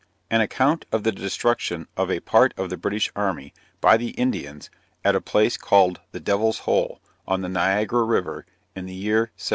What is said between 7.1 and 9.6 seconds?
on the Niagara River, in the year 1763.